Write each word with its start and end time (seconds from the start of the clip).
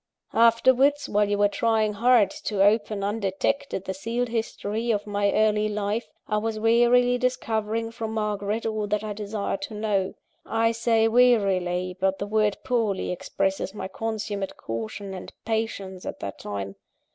"Afterwards, 0.33 1.07
while 1.07 1.29
you 1.29 1.37
were 1.37 1.47
trying 1.47 1.93
hard 1.93 2.31
to 2.45 2.63
open, 2.63 3.03
undetected, 3.03 3.85
the 3.85 3.93
sealed 3.93 4.29
history 4.29 4.89
of 4.89 5.05
my 5.05 5.31
early 5.31 5.69
life, 5.69 6.07
I 6.27 6.37
was 6.39 6.57
warily 6.59 7.19
discovering 7.19 7.91
from 7.91 8.13
Margaret 8.13 8.65
all 8.65 8.87
that 8.87 9.03
I 9.03 9.13
desired 9.13 9.61
to 9.61 9.75
know. 9.75 10.15
I 10.43 10.71
say 10.71 11.07
'warily,' 11.07 11.95
but 11.99 12.17
the 12.17 12.25
word 12.25 12.57
poorly 12.63 13.11
expresses 13.11 13.75
my 13.75 13.87
consummate 13.87 14.57
caution 14.57 15.13
and 15.13 15.31
patience, 15.45 16.03
at 16.07 16.19
that 16.21 16.39
time. 16.39 16.77